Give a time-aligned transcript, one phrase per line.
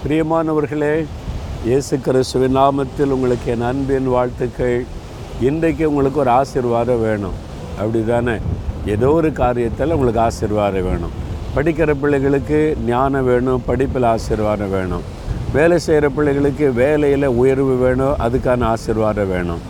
[0.00, 0.90] பிரியமானவர்களே
[1.68, 4.84] இயேசு கிறிஸ்துவின் நாமத்தில் உங்களுக்கு என் அன்பின் வாழ்த்துக்கள்.
[5.40, 7.34] இன்றைக்கு உங்களுக்கு ஒரு ஆசீர்வாதம் வேணும்.
[7.78, 8.34] அப்படி தானே
[8.94, 11.14] ஏதோ ஒரு காரியத்தில் உங்களுக்கு ஆசீர்வாதம் வேணும்.
[11.56, 15.02] படிக்கிற பிள்ளைகளுக்கு ஞானம் வேணும் படிப்பில் ஆசீர்வாதம் வேணும்.
[15.56, 19.60] வேலை செய்கிற பிள்ளைகளுக்கு வேலையில் உயர்வு வேணும் அதுக்கான ஆசீர்வாதம் வேணும்.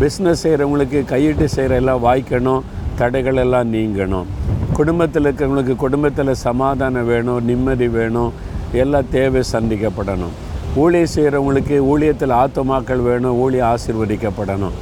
[0.00, 2.62] பிஸ்னஸ் செய்கிறவங்களுக்கு கையிட்டு செய்கிற எல்லாம் வாய்க்கணும்
[2.96, 4.30] தடைகள் எல்லாம் நீங்கணும்.
[4.72, 8.32] குடும்பத்தில் இருக்கிறவங்களுக்கு குடும்பத்தில் சமாதானம் வேணும் நிம்மதி வேணும்
[8.72, 10.34] எல்லா தேவை சந்திக்கப்படணும்.
[10.76, 14.76] ஊழியம் செய்கிறவங்களுக்கு ஊழியத்தில் ஆத்துமாக்கள் வேணும் ஊழியம் ஆசிர்வதிக்கப்படணும்.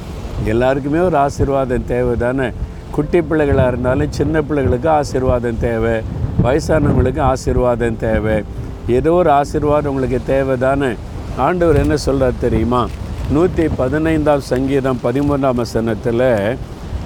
[0.45, 2.47] எல்லாருக்குமே ஒரு ஆசீர்வாதம் தேவை தானே
[2.91, 5.95] குட்டி பிள்ளைகளாக இருந்தாலும் சின்ன பிள்ளைகளுக்கு ஆசீர்வாதம் தேவை.
[6.43, 8.43] வயசானவங்களுக்கு ஆசீர்வாதம் தேவை.
[8.87, 10.89] ஏதோ ஒரு ஆசீர்வாதம் உங்களுக்கு தேவை தானே
[11.37, 12.87] ஆண்டவர் என்ன சொல்கிறார் தெரியுமா?
[13.31, 16.27] நூற்றி பதினைந்தாம் சங்கீதம் பதிமூன்றாம் வசனத்தில்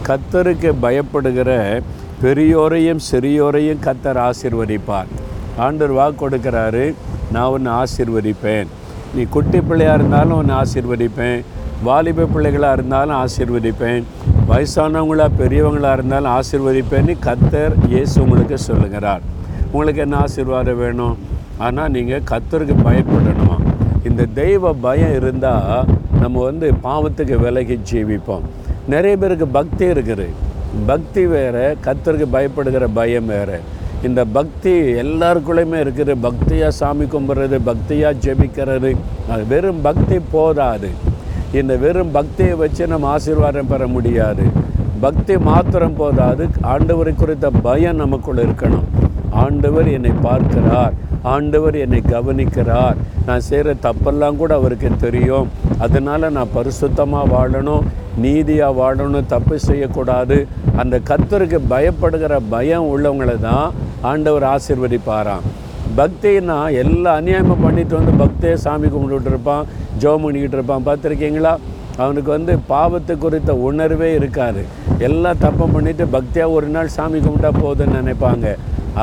[0.08, 1.81] கத்தருக்கு பயப்படுகிற
[2.23, 5.11] பெரியோரையும் சிறியோரையும் கத்தர் ஆசிர்வதிப்பார்.
[5.64, 6.86] ஆண்டர் வாக்கு கொடுக்குறாரு
[7.34, 8.67] நான் உன்னை ஆசிர்வதிப்பேன்.
[9.16, 11.39] நீ குட்டி பிள்ளையாக இருந்தாலும் உன்னை ஆசீர்வதிப்பேன்.
[11.88, 14.03] வாலிப பிள்ளைகளாக இருந்தாலும் ஆசீர்வதிப்பேன்.
[14.50, 19.23] வயசானவங்களாக பெரியவங்களாக இருந்தாலும் ஆசிர்வதிப்பேன்னு கத்தர் இயேசு உங்களுக்கு சொல்லுகிறார்.
[19.72, 21.16] உங்களுக்கு என்ன ஆசீர்வாதம் வேணும்?
[21.66, 23.58] ஆனால் நீங்கள் கத்தருக்கு பயப்படணுமா.
[24.09, 25.88] இந்த தெய்வ பயம் இருந்தால்
[26.23, 28.45] நம்ம வந்து பாவத்துக்கு விலகி ஜீவிப்போம்.
[28.94, 30.28] நிறைய பேருக்கு பக்தி இருக்குது.
[30.92, 33.58] பக்தி வேறு கத்தருக்கு பயப்படுகிற பயம் வேறு.
[34.04, 36.14] இந்த பக்தி எல்லாருக்குள்ளேயுமே இருக்குது.
[36.22, 38.96] பக்தியாக சாமி கும்பிட்றது பக்தியாக ஜெபிக்கிறது.
[39.30, 40.90] அது வெறும் பக்தி போதாது.
[41.52, 44.44] இந்த வெறும் பக்தியை வச்சு நம்ம ஆசீர்வாதம் பெற முடியாது.
[45.02, 46.48] பக்தி மாத்திரம் போதாது.
[46.64, 48.95] ஆண்டவரை குறித்த பயம் நமக்குள்ளே இருக்கணும்.
[49.44, 50.95] ஆண்டவர் என்னை பார்க்கிறார்
[51.33, 52.97] ஆண்டவர் என்னை கவனிக்கிறார்.
[53.28, 55.47] நான் செய்கிற தப்பெல்லாம் கூட அவருக்கு தெரியும்.
[55.86, 57.86] அதனால் நான் பரிசுத்தமாக வாழணும்
[58.23, 60.38] நீதியாக வாழணும் தப்பு செய்யக்கூடாது.
[60.81, 63.66] அந்த கத்தருக்கு பயப்படுகிற பயம் உள்ளவங்களை தான்
[64.11, 65.47] ஆண்டவர் ஆசிர்வதிப்பாராம்.
[65.99, 69.67] பக்தின்னா எல்லா அநியாயமும் பண்ணிட்டு வந்து பக்தியை சாமி கும்பிட்டுட்டு இருப்பான்
[70.04, 70.86] ஜோம் பண்ணிக்கிட்டு இருப்பான்.
[70.87, 71.54] பார்த்துருக்கீங்களா?
[72.04, 74.61] அவனுக்கு வந்து பாவத்தை குறித்த உணர்வே இருக்காது.
[75.08, 78.48] எல்லாம் தப்பம் பண்ணிவிட்டு பக்தியாக ஒரு நாள் சாமி கும்பிட்டா போதுன்னு நினைப்பாங்க.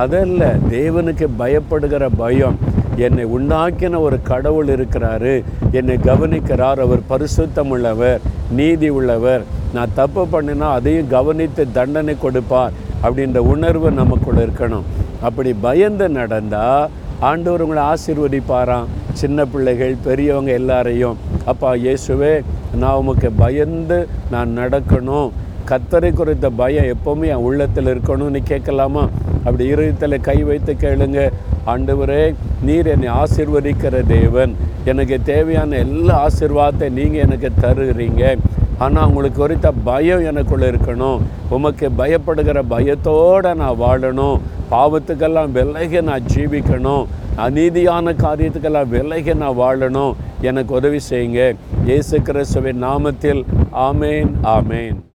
[0.00, 0.42] அதல்ல
[0.74, 2.56] தேவனுக்கு பயப்படுகிற பயம்
[3.04, 5.34] என்னை உண்டாக்கின ஒரு கடவுள் இருக்கிறாரு
[5.78, 8.22] என்னை கவனிக்கிறார் அவர் பரிசுத்தம் உள்ளவர்
[8.58, 9.44] நீதி உள்ளவர்
[9.74, 14.88] நான் தப்பு பண்ணினா அதையும் கவனித்து தண்டனை கொடுப்பார் அப்படின்ற உணர்வு நமக்குள்ள இருக்கணும்.
[15.28, 16.90] அப்படி பயந்து நடந்தால்
[17.30, 18.90] ஆண்டவர் உங்களை ஆசீர்வதிப்பாராம்.
[19.20, 21.18] சின்ன பிள்ளைகள் பெரியவங்க எல்லாரையும்
[21.52, 22.34] அப்பா இயேசுவே
[22.80, 23.98] நான் உமக்கு பயந்து
[24.34, 25.30] நான் நடக்கணும்.
[25.70, 29.08] கத்தரை குறித்த பயம் எப்போவுமே என் உள்ளத்தில் இருக்கணும்னு கேட்கலாமா?
[29.44, 31.30] அப்படி இருதயத்தில் கை வைத்து கேளுங்க.
[31.66, 34.54] ஆண்டவரே நீர் என்னை ஆசிர்வதிக்கிற தேவன்.
[34.84, 38.36] எனக்கு தேவையான எல்லா ஆசிர்வாதத்தை நீங்கள் எனக்கு தருகிறீங்க.
[38.78, 41.20] ஆனால் உங்களுக்கு குறித்த பயம் எனக்குள்ளே இருக்கணும்.
[41.48, 44.40] உமக்கு பயப்படுகிற பயத்தோடு நான் வாழணும்.
[44.70, 47.06] பாவத்துக்கெல்லாம் விலகி நான் ஜீவிக்கணும்.
[47.36, 50.14] அநீதியான காரியத்துக்கெல்லாம் விலகி நான் வாழணும்.
[50.40, 51.54] எனக்கு உதவி செய்யுங்க.
[51.84, 53.44] இயேசு கிறிஸ்துவின் நாமத்தில்.
[53.88, 55.02] ஆமேன் ஆமேன்.